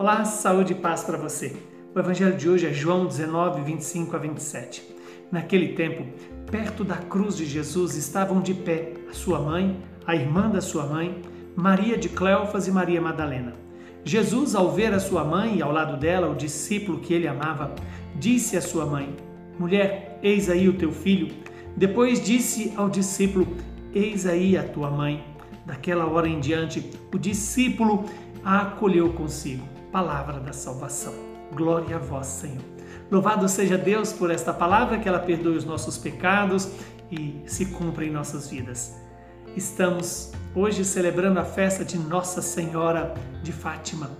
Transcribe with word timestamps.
Olá, 0.00 0.24
saúde 0.24 0.72
e 0.72 0.76
paz 0.76 1.04
para 1.04 1.18
você. 1.18 1.54
O 1.94 1.98
evangelho 1.98 2.34
de 2.34 2.48
hoje 2.48 2.66
é 2.66 2.72
João 2.72 3.04
19, 3.04 3.60
25 3.60 4.16
a 4.16 4.18
27. 4.18 4.82
Naquele 5.30 5.74
tempo, 5.74 6.06
perto 6.50 6.82
da 6.82 6.96
cruz 6.96 7.36
de 7.36 7.44
Jesus 7.44 7.94
estavam 7.96 8.40
de 8.40 8.54
pé 8.54 8.94
a 9.10 9.12
sua 9.12 9.38
mãe, 9.38 9.78
a 10.06 10.16
irmã 10.16 10.48
da 10.48 10.62
sua 10.62 10.86
mãe, 10.86 11.20
Maria 11.54 11.98
de 11.98 12.08
Cleofas 12.08 12.66
e 12.66 12.70
Maria 12.70 12.98
Madalena. 12.98 13.52
Jesus, 14.02 14.54
ao 14.54 14.72
ver 14.72 14.94
a 14.94 14.98
sua 14.98 15.22
mãe 15.22 15.58
e 15.58 15.62
ao 15.62 15.70
lado 15.70 15.98
dela 15.98 16.30
o 16.30 16.34
discípulo 16.34 17.00
que 17.00 17.12
ele 17.12 17.28
amava, 17.28 17.74
disse 18.16 18.56
à 18.56 18.62
sua 18.62 18.86
mãe: 18.86 19.14
Mulher, 19.58 20.18
eis 20.22 20.48
aí 20.48 20.66
o 20.66 20.78
teu 20.78 20.92
filho. 20.92 21.28
Depois 21.76 22.24
disse 22.24 22.72
ao 22.74 22.88
discípulo: 22.88 23.46
Eis 23.94 24.24
aí 24.24 24.56
a 24.56 24.62
tua 24.62 24.90
mãe. 24.90 25.22
Daquela 25.66 26.06
hora 26.06 26.26
em 26.26 26.40
diante, 26.40 26.90
o 27.12 27.18
discípulo 27.18 28.06
a 28.42 28.62
acolheu 28.62 29.12
consigo 29.12 29.79
palavra 29.90 30.38
da 30.38 30.52
salvação. 30.52 31.12
Glória 31.52 31.96
a 31.96 31.98
vós, 31.98 32.26
Senhor. 32.26 32.62
Louvado 33.10 33.48
seja 33.48 33.76
Deus 33.76 34.12
por 34.12 34.30
esta 34.30 34.52
palavra, 34.52 34.98
que 34.98 35.08
ela 35.08 35.18
perdoe 35.18 35.56
os 35.56 35.64
nossos 35.64 35.98
pecados 35.98 36.70
e 37.10 37.42
se 37.46 37.66
cumpra 37.66 38.04
em 38.04 38.10
nossas 38.10 38.48
vidas. 38.48 38.96
Estamos 39.56 40.32
hoje 40.54 40.84
celebrando 40.84 41.40
a 41.40 41.44
festa 41.44 41.84
de 41.84 41.98
Nossa 41.98 42.40
Senhora 42.40 43.14
de 43.42 43.52
Fátima, 43.52 44.10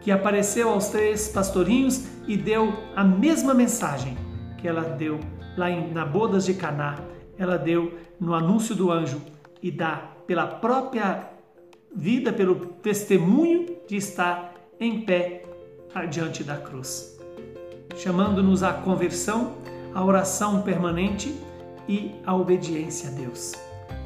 que 0.00 0.12
apareceu 0.12 0.68
aos 0.68 0.88
três 0.90 1.28
pastorinhos 1.28 2.04
e 2.28 2.36
deu 2.36 2.72
a 2.94 3.02
mesma 3.02 3.52
mensagem 3.52 4.16
que 4.58 4.68
ela 4.68 4.82
deu 4.82 5.18
lá 5.56 5.68
em, 5.68 5.92
na 5.92 6.04
Bodas 6.04 6.44
de 6.44 6.54
Caná, 6.54 7.00
ela 7.36 7.58
deu 7.58 7.98
no 8.20 8.32
anúncio 8.32 8.76
do 8.76 8.92
anjo 8.92 9.20
e 9.60 9.72
dá 9.72 9.96
pela 10.26 10.46
própria 10.46 11.30
vida, 11.94 12.32
pelo 12.32 12.54
testemunho 12.54 13.76
de 13.88 13.96
estar 13.96 14.55
em 14.78 15.00
pé 15.00 15.42
diante 16.10 16.44
da 16.44 16.56
cruz, 16.56 17.18
chamando-nos 17.96 18.62
à 18.62 18.72
conversão, 18.72 19.54
à 19.94 20.04
oração 20.04 20.60
permanente 20.60 21.34
e 21.88 22.14
à 22.26 22.34
obediência 22.34 23.08
a 23.08 23.12
Deus. 23.12 23.52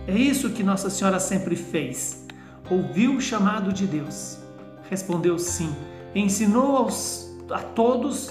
É 0.07 0.15
isso 0.15 0.51
que 0.51 0.62
Nossa 0.62 0.89
Senhora 0.89 1.19
sempre 1.19 1.57
fez. 1.57 2.27
Ouviu 2.71 3.17
o 3.17 3.21
chamado 3.21 3.73
de 3.73 3.87
Deus, 3.87 4.39
respondeu 4.89 5.39
sim, 5.39 5.75
ensinou 6.15 6.77
aos, 6.77 7.37
a 7.51 7.59
todos 7.59 8.31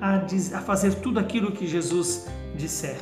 a, 0.00 0.16
a 0.56 0.60
fazer 0.60 0.96
tudo 0.96 1.20
aquilo 1.20 1.52
que 1.52 1.68
Jesus 1.68 2.26
disser 2.56 2.96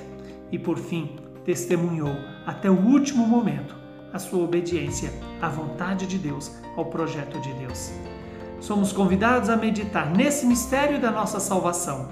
e, 0.53 0.59
por 0.59 0.77
fim, 0.77 1.17
testemunhou 1.47 2.15
até 2.45 2.69
o 2.69 2.79
último 2.79 3.27
momento 3.27 3.75
a 4.13 4.19
sua 4.19 4.45
obediência 4.45 5.11
à 5.41 5.48
vontade 5.48 6.07
de 6.07 6.19
Deus, 6.19 6.53
ao 6.77 6.85
projeto 6.87 7.41
de 7.41 7.53
Deus 7.55 7.91
somos 8.65 8.95
convidados 8.95 9.51
a 9.51 9.59
meditar 9.59 10.11
nesse 10.11 10.47
mistério 10.47 10.98
da 10.98 11.11
nossa 11.11 11.39
salvação, 11.39 12.09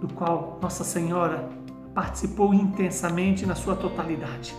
do 0.00 0.08
qual 0.12 0.58
Nossa 0.60 0.82
Senhora 0.82 1.48
participou 1.94 2.52
intensamente 2.52 3.46
na 3.46 3.54
sua 3.54 3.76
totalidade, 3.76 4.56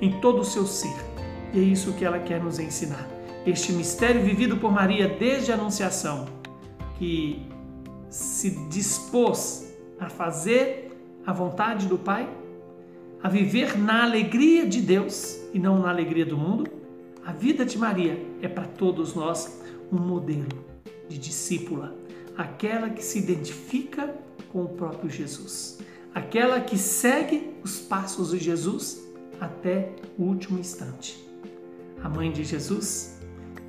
em 0.00 0.20
todo 0.20 0.42
o 0.42 0.44
seu 0.44 0.64
ser. 0.64 0.94
E 1.52 1.58
é 1.58 1.62
isso 1.62 1.92
que 1.94 2.04
ela 2.04 2.20
quer 2.20 2.40
nos 2.40 2.60
ensinar. 2.60 3.04
Este 3.44 3.72
mistério 3.72 4.22
vivido 4.22 4.58
por 4.58 4.70
Maria 4.70 5.08
desde 5.08 5.50
a 5.50 5.56
Anunciação, 5.56 6.26
que 7.00 7.44
se 8.08 8.50
dispôs 8.68 9.76
a 9.98 10.08
fazer 10.08 10.96
a 11.26 11.32
vontade 11.32 11.88
do 11.88 11.98
Pai, 11.98 12.28
a 13.20 13.28
viver 13.28 13.76
na 13.76 14.04
alegria 14.04 14.64
de 14.64 14.80
Deus 14.80 15.36
e 15.52 15.58
não 15.58 15.80
na 15.80 15.90
alegria 15.90 16.24
do 16.24 16.38
mundo. 16.38 16.70
A 17.24 17.32
vida 17.32 17.66
de 17.66 17.76
Maria 17.76 18.24
é 18.40 18.46
para 18.46 18.68
todos 18.68 19.16
nós 19.16 19.60
um 19.90 19.98
modelo 19.98 20.75
de 21.08 21.18
discípula, 21.18 21.94
aquela 22.36 22.90
que 22.90 23.02
se 23.02 23.18
identifica 23.18 24.14
com 24.52 24.64
o 24.64 24.68
próprio 24.68 25.10
Jesus, 25.10 25.78
aquela 26.14 26.60
que 26.60 26.78
segue 26.78 27.54
os 27.62 27.78
passos 27.78 28.30
de 28.30 28.38
Jesus 28.38 29.04
até 29.40 29.92
o 30.18 30.24
último 30.24 30.58
instante. 30.58 31.24
A 32.02 32.08
mãe 32.08 32.32
de 32.32 32.44
Jesus, 32.44 33.18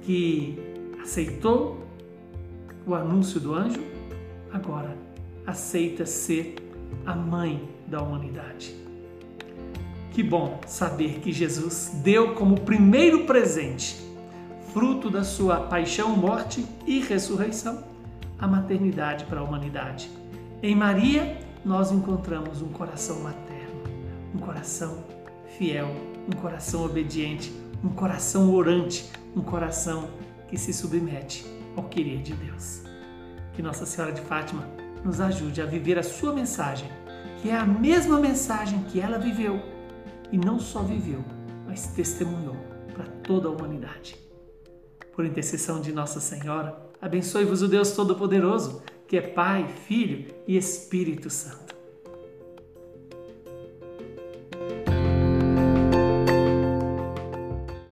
que 0.01 0.57
aceitou 1.01 1.85
o 2.85 2.93
anúncio 2.93 3.39
do 3.39 3.53
anjo, 3.53 3.83
agora 4.51 4.97
aceita 5.45 6.05
ser 6.05 6.55
a 7.05 7.15
mãe 7.15 7.67
da 7.87 8.01
humanidade. 8.01 8.75
Que 10.11 10.23
bom 10.23 10.59
saber 10.65 11.19
que 11.19 11.31
Jesus 11.31 11.91
deu 12.03 12.33
como 12.33 12.61
primeiro 12.61 13.25
presente 13.25 14.06
fruto 14.77 15.09
da 15.09 15.23
sua 15.23 15.61
paixão, 15.61 16.15
morte 16.15 16.63
e 16.85 16.99
ressurreição, 16.99 17.83
a 18.37 18.47
maternidade 18.47 19.25
para 19.25 19.39
a 19.39 19.43
humanidade. 19.43 20.07
Em 20.61 20.75
Maria, 20.75 21.35
nós 21.65 21.91
encontramos 21.91 22.61
um 22.61 22.69
coração 22.69 23.21
materno, 23.21 23.81
um 24.35 24.37
coração 24.37 25.03
fiel, 25.57 25.87
um 26.27 26.39
coração 26.39 26.85
obediente, 26.85 27.51
um 27.83 27.89
coração 27.89 28.53
orante, 28.53 29.09
um 29.35 29.41
coração 29.41 30.09
que 30.47 30.59
se 30.59 30.71
submete 30.71 31.43
ao 31.75 31.85
querer 31.85 32.21
de 32.21 32.35
Deus. 32.35 32.83
Que 33.53 33.63
Nossa 33.63 33.83
Senhora 33.83 34.13
de 34.13 34.21
Fátima 34.21 34.63
nos 35.03 35.19
ajude 35.19 35.59
a 35.59 35.65
viver 35.65 35.97
a 35.97 36.03
sua 36.03 36.33
mensagem, 36.33 36.87
que 37.41 37.49
é 37.49 37.57
a 37.57 37.65
mesma 37.65 38.19
mensagem 38.19 38.83
que 38.83 38.99
ela 38.99 39.17
viveu 39.17 39.59
e 40.31 40.37
não 40.37 40.59
só 40.59 40.83
viveu, 40.83 41.25
mas 41.65 41.87
testemunhou 41.87 42.57
para 42.93 43.05
toda 43.23 43.47
a 43.47 43.51
humanidade 43.51 44.26
por 45.17 45.25
intercessão 45.25 45.81
de 45.81 45.91
Nossa 45.91 46.19
Senhora, 46.19 46.77
abençoe-vos 47.01 47.63
o 47.63 47.67
Deus 47.67 47.91
Todo-Poderoso, 47.93 48.83
que 49.07 49.17
é 49.17 49.21
Pai, 49.21 49.67
Filho 49.87 50.31
e 50.47 50.55
Espírito 50.55 51.27
Santo. 51.27 51.76